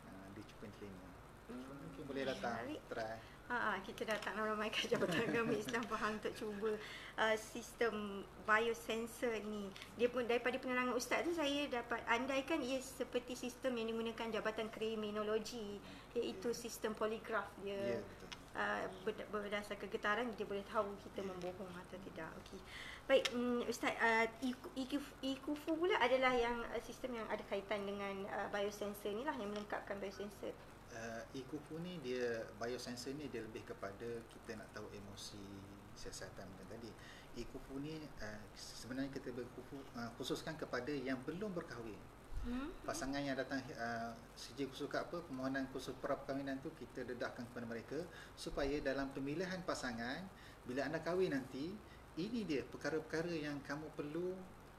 ha, 0.04 0.10
di 0.32 0.40
cuping 0.44 0.72
telinga. 0.76 1.10
Hmm, 1.48 1.64
mungkin 1.80 2.02
boleh 2.04 2.24
datang 2.26 2.54
menarik. 2.62 2.80
try. 2.86 3.18
Ha, 3.48 3.80
kita 3.80 4.04
datang 4.04 4.36
meramaikan 4.36 4.84
Jabatan 4.92 5.24
Agama 5.24 5.56
Islam 5.56 5.80
Pahang 5.88 6.20
untuk 6.20 6.36
cuba 6.36 6.76
uh, 7.16 7.36
sistem 7.40 8.20
biosensor 8.44 9.40
ni. 9.40 9.72
Dia 9.96 10.12
pun 10.12 10.28
daripada 10.28 10.60
penerangan 10.60 10.92
ustaz 10.92 11.24
tu 11.24 11.32
saya 11.32 11.64
dapat 11.66 12.04
andaikan 12.04 12.60
ia 12.60 12.76
seperti 12.76 13.32
sistem 13.32 13.80
yang 13.80 13.88
digunakan 13.88 14.28
Jabatan 14.28 14.68
Kriminologi 14.68 15.80
iaitu 16.12 16.52
sistem 16.52 16.92
poligraf 16.92 17.48
Ya, 17.64 17.72
dia. 17.80 18.04
betul. 18.04 18.17
Uh, 18.58 18.90
ber- 19.06 19.30
berdasarkan 19.30 19.86
getaran 19.86 20.34
dia 20.34 20.42
boleh 20.42 20.66
tahu 20.66 20.90
kita 21.06 21.22
membohong 21.22 21.70
atau 21.78 21.94
tidak. 22.02 22.26
Okey. 22.42 22.58
Baik, 23.06 23.30
um, 23.30 23.62
ustaz 23.70 23.94
uh, 24.02 24.26
Iku- 24.42 24.74
Iku- 24.74 25.14
Ikufu 25.22 25.78
pula 25.78 25.94
adalah 26.02 26.34
yang 26.34 26.66
uh, 26.66 26.82
sistem 26.82 27.22
yang 27.22 27.26
ada 27.30 27.38
kaitan 27.46 27.86
dengan 27.86 28.26
uh, 28.26 28.50
biosensor 28.50 29.14
ni 29.14 29.22
lah 29.22 29.38
yang 29.38 29.54
melengkapkan 29.54 30.02
biosensor. 30.02 30.50
Uh, 30.90 31.22
Ikufu 31.38 31.78
ni 31.78 32.02
dia 32.02 32.50
biosensor 32.58 33.14
ni 33.14 33.30
dia 33.30 33.46
lebih 33.46 33.62
kepada 33.62 34.26
kita 34.26 34.58
nak 34.58 34.66
tahu 34.74 34.90
emosi 34.90 35.38
siasatan 35.94 36.50
macam 36.50 36.66
tadi. 36.66 36.90
Ikufu 37.38 37.78
ni 37.78 37.94
uh, 37.94 38.42
sebenarnya 38.58 39.14
kita 39.14 39.38
berkufu 39.38 39.78
uh, 39.94 40.10
kepada 40.58 40.90
yang 40.90 41.22
belum 41.22 41.54
berkahwin. 41.54 42.17
Hmm? 42.48 42.72
Pasangan 42.88 43.20
yang 43.20 43.36
datang 43.36 43.60
uh, 43.76 44.16
sijil 44.32 44.72
khusus 44.72 44.88
ke 44.88 44.96
apa 44.96 45.20
permohonan 45.20 45.68
pra 45.68 46.16
perkahwinan 46.16 46.56
tu 46.64 46.72
kita 46.72 47.04
dedahkan 47.04 47.44
kepada 47.52 47.68
mereka 47.68 47.98
supaya 48.32 48.80
dalam 48.80 49.12
pemilihan 49.12 49.60
pasangan 49.68 50.24
bila 50.64 50.88
anda 50.88 51.04
kahwin 51.04 51.36
nanti 51.36 51.76
ini 52.16 52.48
dia 52.48 52.64
perkara-perkara 52.64 53.30
yang 53.30 53.60
kamu 53.68 53.92
perlu 53.92 54.32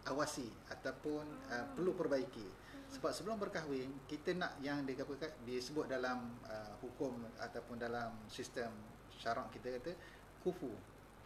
awasi 0.09 0.49
ataupun 0.73 1.23
uh, 1.53 1.65
perlu 1.77 1.93
perbaiki. 1.93 2.49
Sebab 2.89 3.13
sebelum 3.13 3.37
berkahwin 3.37 4.09
kita 4.09 4.33
nak 4.33 4.57
yang 4.65 4.81
dikatakan 4.81 5.29
disebut 5.45 5.85
dalam 5.85 6.33
uh, 6.49 6.73
hukum 6.81 7.21
ataupun 7.37 7.77
dalam 7.77 8.17
sistem 8.25 8.73
syarak 9.13 9.53
kita 9.53 9.77
kata 9.77 9.93
kufu. 10.41 10.73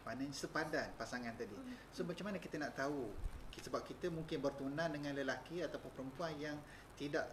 Maknanya 0.03 0.35
sepadan 0.35 0.91
pasangan 0.99 1.31
tadi. 1.39 1.55
So 1.95 2.03
macam 2.03 2.27
mana 2.27 2.37
kita 2.43 2.59
nak 2.59 2.75
tahu 2.75 3.07
sebab 3.61 3.85
kita 3.85 4.09
mungkin 4.09 4.41
bertunang 4.41 4.95
dengan 4.95 5.13
lelaki 5.13 5.61
ataupun 5.61 5.91
perempuan 5.93 6.33
yang 6.39 6.57
tidak 6.97 7.29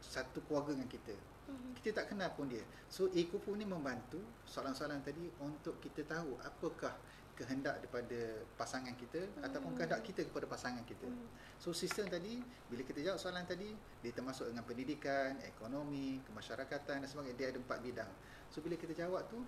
satu 0.00 0.44
keluarga 0.44 0.76
dengan 0.76 0.88
kita. 0.88 1.16
Hmm. 1.44 1.76
Kita 1.76 2.00
tak 2.04 2.12
kenal 2.12 2.32
pun 2.32 2.48
dia. 2.48 2.64
So 2.88 3.08
Ekufu 3.12 3.52
ni 3.56 3.68
membantu 3.68 4.20
soalan-soalan 4.48 5.04
tadi 5.04 5.28
untuk 5.40 5.76
kita 5.80 6.04
tahu 6.04 6.40
apakah 6.40 6.92
kehendak 7.34 7.82
daripada 7.82 8.46
pasangan 8.54 8.94
kita 8.94 9.26
Hmm. 9.26 9.44
ataupun 9.50 9.74
kehendak 9.74 10.00
kita 10.06 10.22
kepada 10.24 10.46
pasangan 10.46 10.84
kita. 10.86 11.08
Hmm. 11.08 11.28
So 11.58 11.74
sistem 11.74 12.06
tadi 12.08 12.38
bila 12.70 12.86
kita 12.86 13.02
jawab 13.02 13.18
soalan 13.18 13.44
tadi 13.44 13.74
dia 14.00 14.12
termasuk 14.14 14.48
dengan 14.48 14.64
pendidikan, 14.64 15.36
ekonomi, 15.42 16.22
kemasyarakatan 16.30 17.02
dan 17.02 17.08
sebagainya 17.08 17.36
dia 17.36 17.46
ada 17.50 17.58
empat 17.58 17.78
bidang. 17.82 18.12
So 18.48 18.62
bila 18.62 18.78
kita 18.78 18.94
jawab 18.94 19.26
tu 19.26 19.42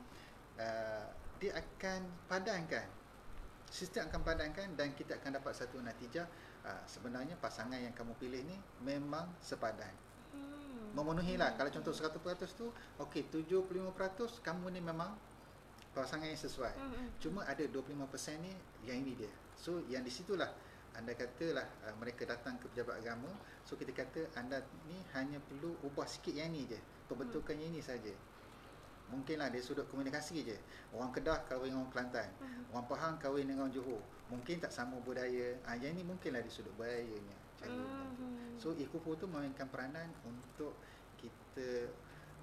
uh, 0.58 1.06
dia 1.38 1.52
akan 1.54 2.00
padankan 2.26 3.05
sistem 3.70 4.06
akan 4.08 4.20
padankan 4.22 4.78
dan 4.78 4.94
kita 4.94 5.18
akan 5.18 5.42
dapat 5.42 5.52
satu 5.52 5.82
natijah 5.82 6.26
uh, 6.66 6.82
sebenarnya 6.86 7.34
pasangan 7.38 7.78
yang 7.78 7.92
kamu 7.92 8.14
pilih 8.18 8.42
ni 8.46 8.56
memang 8.82 9.26
sepadan. 9.42 9.90
Hmm. 10.34 10.94
Memenuhi 10.94 11.38
lah 11.38 11.54
kalau 11.58 11.70
contoh 11.70 11.92
100% 11.92 12.14
tu 12.54 12.70
okey 13.02 13.28
75% 13.30 14.42
kamu 14.42 14.66
ni 14.74 14.80
memang 14.80 15.14
pasangan 15.92 16.28
yang 16.28 16.38
sesuai. 16.38 16.74
Hmm. 16.76 17.08
Cuma 17.18 17.42
ada 17.48 17.64
25% 17.64 17.92
ni 18.44 18.52
yang 18.86 19.02
ini 19.02 19.16
dia. 19.16 19.32
So 19.56 19.82
yang 19.90 20.04
di 20.04 20.12
situlah 20.12 20.50
anda 20.96 21.12
katalah 21.12 21.66
uh, 21.84 21.94
mereka 22.00 22.24
datang 22.24 22.56
ke 22.56 22.72
pejabat 22.72 23.04
agama, 23.04 23.28
so 23.68 23.76
kita 23.76 23.92
kata 23.92 24.32
anda 24.32 24.64
ni 24.88 24.96
hanya 25.12 25.36
perlu 25.44 25.76
ubah 25.84 26.08
sikit 26.08 26.32
yang 26.32 26.48
ni 26.48 26.64
je. 26.64 26.80
Pembentukan 27.06 27.52
yang 27.52 27.70
ini 27.76 27.84
saja. 27.84 28.12
Mungkinlah 29.06 29.54
dari 29.54 29.62
sudut 29.62 29.86
komunikasi 29.86 30.42
je. 30.42 30.58
Orang 30.90 31.14
Kedah 31.14 31.46
kahwin 31.46 31.70
dengan 31.70 31.86
orang 31.86 31.92
Kelantan. 31.94 32.28
Mhm. 32.42 32.62
Orang 32.74 32.86
Pahang 32.90 33.14
kahwin 33.22 33.46
dengan 33.46 33.70
orang 33.70 33.74
Johor. 33.74 34.02
Mungkin 34.26 34.58
tak 34.58 34.74
sama 34.74 34.98
budaya. 35.02 35.54
Ah 35.62 35.78
yang 35.78 35.94
ni 35.94 36.02
mungkinlah 36.02 36.42
dari 36.42 36.50
sudut 36.50 36.74
budayanya. 36.74 37.36
Cara 37.56 37.70
Mhm. 37.70 38.58
So 38.58 38.74
ikupu 38.74 39.14
tu 39.14 39.30
memainkan 39.30 39.70
peranan 39.70 40.10
untuk 40.26 40.74
kita 41.16 41.88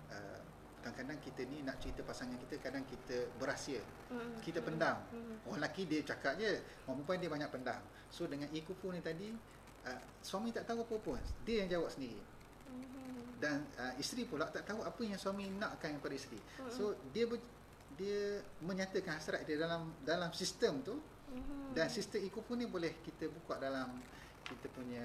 uh, 0.09 0.39
kadang-kadang 0.83 1.19
kita 1.23 1.41
ni 1.47 1.63
nak 1.63 1.79
cerita 1.79 2.03
pasangan 2.03 2.35
kita 2.35 2.59
kadang 2.59 2.83
kita 2.83 3.27
berahsia. 3.39 3.79
Mhm. 4.11 4.39
Kita 4.43 4.59
pendam. 4.59 4.99
Mhm. 5.11 5.47
Orang 5.47 5.59
lelaki 5.63 5.87
dia 5.87 5.99
cakap 6.03 6.39
je, 6.39 6.59
orang 6.87 7.03
perempuan 7.03 7.19
dia 7.19 7.31
banyak 7.31 7.49
pendam. 7.51 7.81
So 8.11 8.27
dengan 8.27 8.47
ikupu 8.51 8.91
ni 8.91 8.99
tadi 8.99 9.31
uh, 9.87 10.01
suami 10.23 10.51
tak 10.55 10.67
tahu 10.67 10.83
apa 10.83 10.95
pun. 10.99 11.19
Dia 11.43 11.63
yang 11.63 11.79
jawab 11.79 11.91
sendiri. 11.91 12.19
Dan 13.43 13.59
uh, 13.75 13.91
isteri 13.99 14.23
pula 14.23 14.47
tak 14.47 14.63
tahu 14.63 14.87
apa 14.87 15.01
yang 15.03 15.19
suami 15.19 15.51
nakkan 15.51 15.99
kepada 15.99 16.15
isteri. 16.15 16.39
Mhm. 16.39 16.71
So 16.71 16.95
dia 17.11 17.27
ber, 17.27 17.43
dia 17.99 18.39
menyatakan 18.63 19.19
hasrat 19.19 19.43
dia 19.43 19.59
dalam 19.59 19.91
dalam 20.07 20.31
sistem 20.31 20.79
tu 20.79 20.95
Mhm. 21.27 21.75
dan 21.75 21.91
sistem 21.91 22.23
ikupu 22.23 22.55
ni 22.55 22.63
boleh 22.63 22.95
kita 23.03 23.27
buka 23.27 23.59
dalam 23.59 23.99
kita 24.47 24.71
punya 24.71 25.03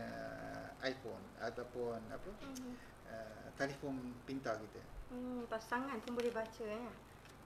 iPhone 0.79 1.25
ataupun 1.43 1.99
apa 2.15 2.31
Mhm. 2.31 2.73
uh, 3.11 3.47
telefon 3.59 3.99
pintar 4.23 4.55
kita. 4.55 4.79
Hmm, 5.11 5.43
pasangan 5.51 5.99
pun 5.99 6.15
boleh 6.15 6.31
baca 6.31 6.63
ya. 6.63 6.91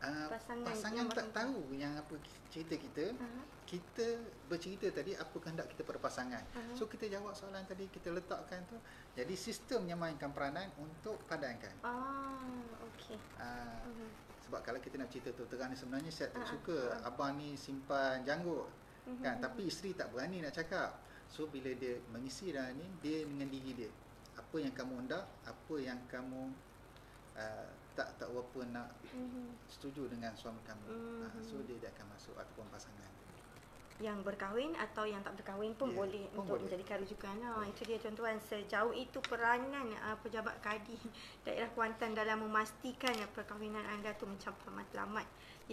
Uh, 0.02 0.26
Pasangan 0.28 0.66
pasangan, 0.66 1.04
tak 1.06 1.30
bertentang. 1.30 1.49
tahu 1.54 1.62
yang 1.73 1.94
apa 1.94 2.14
cerita 2.50 2.75
kita. 2.75 3.04
Aha. 3.14 3.40
Kita 3.62 4.06
bercerita 4.50 4.90
tadi 4.90 5.14
apa 5.14 5.37
kehendak 5.38 5.71
kita 5.71 5.87
pada 5.87 5.97
pasangan. 5.97 6.42
Aha. 6.42 6.75
So 6.75 6.90
kita 6.90 7.06
jawab 7.06 7.30
soalan 7.32 7.62
tadi 7.62 7.87
kita 7.87 8.11
letakkan 8.11 8.66
tu. 8.66 8.75
Jadi 9.14 9.30
sistem 9.32 9.87
yang 9.87 10.02
mainkan 10.02 10.35
peranan 10.35 10.66
untuk 10.76 11.23
padankan. 11.25 11.71
Ah, 11.80 12.42
okey. 12.90 13.14
Uh, 13.38 13.78
Mhm. 13.87 14.09
sebab 14.42 14.61
kalau 14.61 14.82
kita 14.82 14.99
nak 14.99 15.09
cerita 15.09 15.30
tu 15.30 15.47
terang 15.47 15.71
ni 15.71 15.78
sebenarnya 15.78 16.11
saya 16.11 16.28
tak 16.28 16.44
Ah, 16.44 16.50
suka 16.50 16.76
ah. 16.92 17.06
abang 17.06 17.38
ni 17.38 17.54
simpan 17.54 18.26
janggut. 18.26 18.66
Mhm. 19.06 19.23
Kan 19.23 19.38
tapi 19.38 19.71
isteri 19.71 19.94
tak 19.94 20.11
berani 20.11 20.42
nak 20.42 20.50
cakap. 20.50 20.99
So 21.30 21.47
bila 21.47 21.71
dia 21.73 22.02
mengisi 22.11 22.50
dalam 22.50 22.75
ni 22.75 22.90
dia 22.99 23.23
dengan 23.23 23.47
diri 23.47 23.71
dia. 23.73 23.90
Apa 24.35 24.59
yang 24.59 24.75
kamu 24.75 25.06
hendak, 25.06 25.25
apa 25.47 25.75
yang 25.78 25.97
kamu 26.06 26.50
uh, 27.38 27.68
tak 27.92 28.08
tak 28.16 28.28
apa 28.28 28.61
nak 28.66 28.88
Mhm. 29.11 29.52
setuju 29.66 30.08
dengan 30.08 30.32
suami 30.32 30.61
kamu. 30.62 30.87
Mhm. 30.87 31.22
Uh, 31.28 31.42
so 31.42 31.61
dia, 31.62 31.76
dia 31.76 31.90
akan 31.90 32.06
masuk 32.11 32.34
ataupun 32.34 32.66
pasangan. 32.68 33.11
yang 34.00 34.18
berkahwin 34.26 34.75
atau 34.75 35.06
yang 35.06 35.22
tak 35.22 35.38
berkahwin 35.38 35.78
pun 35.78 35.94
Ya, 35.94 35.94
boleh 35.94 36.26
pun 36.26 36.42
untuk 36.42 36.58
boleh. 36.58 36.62
menjadikan 36.66 36.99
rujukan. 36.99 37.37
Ha, 37.38 37.62
itu 37.70 37.82
dia 37.87 38.02
tuan-tuan 38.02 38.34
sejauh 38.42 38.90
itu 38.90 39.22
peranan 39.22 39.94
uh, 40.02 40.18
pejabat 40.18 40.58
kadi 40.58 40.99
daerah 41.46 41.70
Kuantan 41.70 42.11
dalam 42.11 42.42
memastikan 42.42 43.14
uh, 43.14 43.30
perkahwinan 43.30 43.84
anda 43.87 44.11
tu 44.18 44.26
mencapai 44.26 44.75
matlamat 44.75 45.22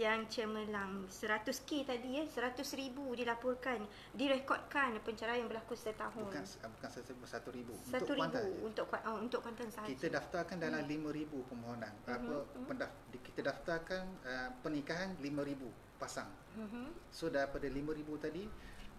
yang 0.00 0.24
cemerlang 0.32 1.04
100k 1.12 1.84
tadi 1.84 2.16
ya 2.16 2.24
100 2.24 2.64
ribu 2.80 3.12
dilaporkan 3.12 3.84
direkodkan 4.16 4.96
penceraian 5.04 5.44
berlaku 5.44 5.76
setahun 5.76 6.24
Bukan 6.24 6.40
bukan 6.40 6.88
satu, 6.88 7.12
satu 7.28 7.48
ribu. 7.52 7.76
satu 7.84 8.16
ribu 8.16 8.24
Kuantan 8.24 8.44
untuk 8.64 8.88
oh, 8.88 9.16
untuk 9.20 9.44
Kuantan 9.44 9.68
sahaja 9.68 9.92
Kita 9.92 10.08
daftarkan 10.08 10.56
dalam 10.56 10.88
lima 10.88 11.12
ribu 11.12 11.44
permohonan. 11.44 11.92
Apa 12.08 12.16
mhm. 12.16 12.64
pendaf, 12.64 12.88
kita 13.12 13.52
daftarkan 13.52 14.04
uh, 14.24 14.50
pernikahan 14.64 15.20
lima 15.20 15.44
ribu 15.44 15.68
pasang. 16.00 16.32
Mhm. 16.56 17.12
So 17.12 17.28
daripada 17.28 17.68
lima 17.68 17.92
ribu 17.92 18.16
tadi 18.16 18.48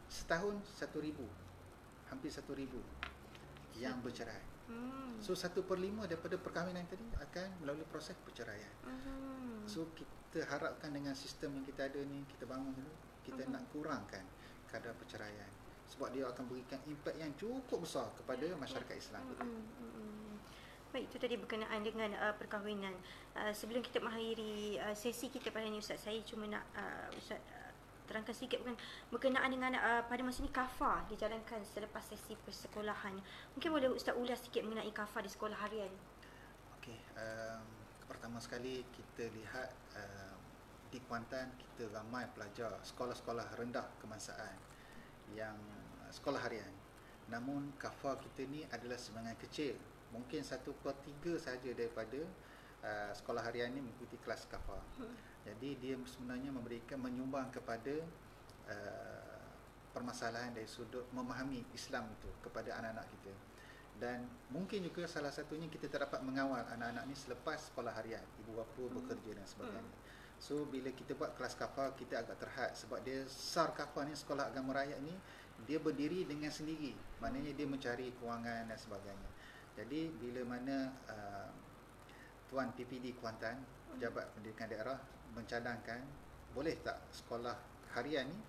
setahun 0.05 0.61
satu 0.69 1.01
ribu, 1.01 1.25
hampir 2.13 2.29
satu 2.29 2.53
ribu 2.53 2.77
yang 3.73 3.97
bercerai. 4.05 4.50
Hmm. 4.71 5.19
So 5.19 5.35
satu 5.35 5.67
per 5.67 5.77
lima 5.77 6.07
daripada 6.07 6.39
perkahwinan 6.39 6.87
tadi 6.87 7.03
akan 7.19 7.61
melalui 7.61 7.85
proses 7.91 8.15
perceraian. 8.23 8.71
Mhm. 8.87 9.67
So 9.67 9.91
kita 9.91 10.47
harapkan 10.47 10.95
dengan 10.95 11.13
sistem 11.13 11.59
yang 11.59 11.65
kita 11.67 11.91
ada 11.91 11.99
ni 12.01 12.23
kita 12.25 12.47
bangun 12.47 12.71
dulu 12.71 12.93
kita 13.21 13.45
Mhm. 13.45 13.51
nak 13.53 13.63
kurangkan 13.69 14.25
kadar 14.71 14.95
perceraian 14.97 15.51
sebab 15.91 16.07
dia 16.15 16.23
akan 16.23 16.47
berikan 16.47 16.79
impak 16.87 17.19
yang 17.19 17.29
cukup 17.35 17.83
besar 17.83 18.07
kepada 18.15 18.47
masyarakat 18.55 18.95
Islam 18.95 19.27
kita. 19.35 19.43
Mm, 19.43 19.59
mm, 19.59 19.91
mm. 19.91 20.33
Baik, 20.95 21.03
itu 21.11 21.17
tadi 21.19 21.35
berkenaan 21.35 21.83
dengan 21.83 22.15
uh, 22.15 22.33
perkahwinan. 22.39 22.95
Uh, 23.35 23.51
sebelum 23.51 23.83
kita 23.83 23.99
mengakhiri 23.99 24.79
uh, 24.79 24.95
sesi 24.95 25.27
kita 25.27 25.51
pada 25.51 25.67
ni 25.67 25.83
Ustaz, 25.83 26.03
saya 26.03 26.19
cuma 26.23 26.47
nak 26.47 26.63
uh, 26.75 27.11
Ustaz 27.15 27.39
uh, 27.43 27.60
terangkan 28.11 28.35
sedikit 28.35 28.59
bukan 28.67 28.75
berkenaan 29.07 29.47
dengan 29.47 29.71
uh, 29.79 30.03
pada 30.03 30.19
masa 30.19 30.43
ni 30.43 30.51
kafar 30.51 31.07
dijalankan 31.07 31.63
selepas 31.63 32.03
sesi 32.03 32.35
persekolahan. 32.43 33.15
Mungkin 33.55 33.69
boleh 33.71 33.89
Ustaz 33.95 34.19
ulas 34.19 34.43
sikit 34.43 34.67
mengenai 34.67 34.91
kafar 34.91 35.23
di 35.23 35.31
sekolah 35.31 35.55
harian. 35.55 35.87
Okey, 36.75 36.99
um, 37.15 37.63
pertama 38.11 38.43
sekali 38.43 38.83
kita 38.91 39.31
lihat 39.31 39.71
um, 39.95 40.35
di 40.91 40.99
Kuantan 41.07 41.55
kita 41.55 41.87
ramai 41.95 42.27
pelajar 42.35 42.75
sekolah-sekolah 42.83 43.55
rendah 43.55 43.87
kemansaan 44.03 44.59
yang 45.31 45.55
uh, 46.03 46.11
sekolah 46.11 46.43
harian. 46.43 46.75
Namun 47.31 47.71
kafar 47.79 48.19
kita 48.19 48.43
ni 48.51 48.67
adalah 48.75 48.99
semangat 48.99 49.39
kecil. 49.39 49.79
Mungkin 50.11 50.43
satu 50.43 50.75
per 50.83 50.99
tiga 51.07 51.39
saja 51.39 51.71
daripada 51.71 52.19
uh, 52.83 53.11
sekolah 53.15 53.39
harian 53.39 53.71
ni 53.71 53.79
mengikuti 53.79 54.19
kelas 54.19 54.43
kafar. 54.51 54.83
Hmm. 54.99 55.30
Jadi 55.41 55.69
dia 55.81 55.95
sebenarnya 56.05 56.53
memberikan 56.53 57.01
menyumbang 57.01 57.49
kepada 57.49 57.97
uh, 58.69 59.41
permasalahan 59.91 60.53
dari 60.53 60.69
sudut 60.69 61.03
memahami 61.11 61.65
Islam 61.73 62.07
itu 62.13 62.29
kepada 62.45 62.77
anak-anak 62.77 63.07
kita. 63.09 63.33
Dan 64.01 64.25
mungkin 64.49 64.81
juga 64.81 65.05
salah 65.05 65.29
satunya 65.29 65.69
kita 65.69 65.85
tak 65.85 66.09
dapat 66.09 66.25
mengawal 66.25 66.65
anak-anak 66.73 67.05
ni 67.05 67.13
selepas 67.13 67.69
sekolah 67.69 67.93
harian, 67.93 68.23
ibu 68.41 68.57
bapa 68.57 68.81
Hmm. 68.81 68.97
bekerja 68.97 69.31
dan 69.37 69.45
sebagainya. 69.45 69.93
So 70.41 70.65
bila 70.65 70.89
kita 70.89 71.13
buat 71.13 71.37
kelas 71.37 71.53
kafar 71.53 71.93
kita 71.93 72.17
agak 72.25 72.41
terhad 72.41 72.73
sebab 72.73 72.97
dia 73.05 73.21
SAR 73.29 73.77
kafar 73.77 74.09
ni 74.09 74.17
sekolah 74.17 74.49
agama 74.49 74.73
rakyat 74.73 74.97
ni 75.05 75.13
dia 75.69 75.77
berdiri 75.77 76.25
dengan 76.25 76.49
sendiri. 76.49 76.97
Maknanya 77.21 77.53
dia 77.53 77.69
mencari 77.69 78.09
kewangan 78.17 78.73
dan 78.73 78.77
sebagainya. 78.79 79.29
Jadi 79.77 80.09
bila 80.17 80.57
mana 80.57 80.89
uh, 81.05 81.49
Tuan 82.49 82.73
PPD 82.73 83.15
Kuantan, 83.21 83.61
Pejabat 83.93 84.33
Pendidikan 84.33 84.65
Daerah 84.65 84.97
mencadangkan 85.35 86.01
boleh 86.51 86.75
tak 86.83 86.99
sekolah 87.11 87.55
harian 87.95 88.27
ni 88.27 88.39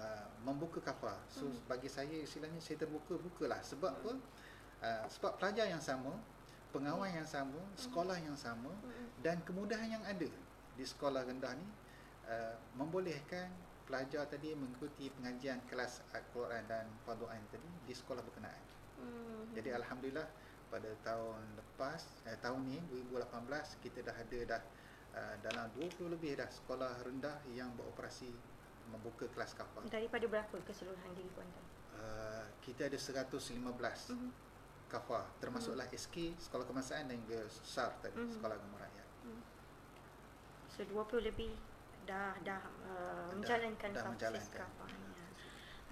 uh, 0.00 0.26
membuka 0.44 0.80
kafar. 0.80 1.16
So 1.28 1.44
Hmm. 1.48 1.58
bagi 1.68 1.88
saya 1.88 2.12
istilahnya 2.12 2.60
saya 2.60 2.80
terbuka 2.80 3.16
bukalah 3.20 3.60
sebab 3.60 3.92
apa? 3.92 4.12
Uh, 4.82 5.04
sebab 5.06 5.38
pelajar 5.38 5.70
yang 5.70 5.80
sama, 5.80 6.10
pengawal 6.74 7.06
yang 7.06 7.28
sama, 7.28 7.60
sekolah 7.78 8.18
yang 8.18 8.34
sama 8.34 8.72
Mm, 8.82 9.06
dan 9.22 9.36
kemudahan 9.46 9.86
yang 9.94 10.04
ada 10.08 10.26
di 10.74 10.84
sekolah 10.84 11.22
rendah 11.22 11.54
ni 11.54 11.66
uh, 12.26 12.56
membolehkan 12.74 13.46
pelajar 13.86 14.24
tadi 14.26 14.56
mengikuti 14.56 15.12
pengajian 15.12 15.60
kelas 15.68 16.00
Al-Quran 16.16 16.64
dan 16.66 16.88
Fardu 17.06 17.28
Ain 17.30 17.44
tadi 17.52 17.68
di 17.86 17.94
sekolah 17.94 18.24
berkenaan. 18.24 18.62
mm. 18.98 19.54
Jadi 19.54 19.68
alhamdulillah 19.70 20.26
pada 20.72 20.88
tahun 21.04 21.44
lepas 21.60 22.00
eh, 22.24 22.38
tahun 22.40 22.64
ni 22.64 22.80
2018 22.88 23.84
kita 23.84 24.00
dah 24.08 24.16
ada 24.16 24.38
dah 24.56 24.62
uh, 25.12 25.36
dalam 25.40 25.68
20 25.72 26.08
lebih 26.10 26.34
dah 26.34 26.48
sekolah 26.48 27.02
rendah 27.02 27.36
yang 27.48 27.72
beroperasi 27.72 28.32
membuka 28.88 29.24
kelas 29.28 29.54
kafar. 29.54 29.84
daripada 29.86 30.24
berapa 30.26 30.56
keseluruhan 30.62 31.12
di 31.12 31.24
Kuantan? 31.30 31.64
Uh, 31.92 32.44
kita 32.60 32.86
ada 32.86 32.96
115 32.96 34.10
Mhm. 34.10 34.30
kafar 34.88 35.24
termasuklah 35.38 35.88
SK 35.88 36.36
sekolah 36.38 36.64
kemasaan 36.64 37.06
dan 37.06 37.16
juga 37.18 37.40
SAR 37.48 37.92
tadi 37.98 38.18
Mhm. 38.18 38.32
sekolah 38.32 38.54
agama 38.54 38.76
rakyat. 38.78 39.08
So 40.68 40.84
20 40.84 41.20
lebih 41.22 41.52
dah 42.02 42.34
dah 42.40 42.58
uh, 42.58 43.28
Dah- 43.30 43.32
menjalankan 43.32 43.88
dah 43.88 44.02
proses 44.02 44.12
menjalankan. 44.12 44.68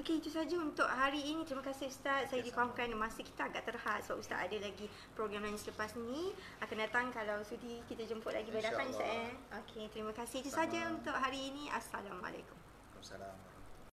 Okey, 0.00 0.16
itu 0.16 0.32
saja 0.32 0.56
untuk 0.56 0.88
hari 0.88 1.20
ini. 1.20 1.44
Terima 1.44 1.60
kasih 1.60 1.92
Ustaz. 1.92 2.32
Saya 2.32 2.40
Ya, 2.40 2.48
difahamkan 2.48 2.88
masa 2.96 3.20
kita 3.20 3.52
agak 3.52 3.68
terhad 3.68 4.00
sebab 4.00 4.16
Ustaz 4.24 4.48
ada 4.48 4.56
lagi 4.56 4.88
program 5.12 5.44
lain 5.44 5.60
selepas 5.60 5.92
ni. 5.92 6.32
Akan 6.64 6.80
datang 6.80 7.12
kalau 7.12 7.44
sudi 7.44 7.84
kita 7.84 8.08
jemput 8.08 8.32
lagi 8.32 8.48
boleh 8.48 8.64
datang 8.64 8.88
Ustaz 8.88 9.04
eh. 9.04 9.28
Okey, 9.60 9.92
terima 9.92 10.16
kasih. 10.16 10.40
Itu 10.40 10.48
saja 10.48 10.88
untuk 10.88 11.12
hari 11.12 11.52
ini. 11.52 11.68
Assalamualaikum. 11.68 12.56
Waalaikumsalam. 12.96 13.59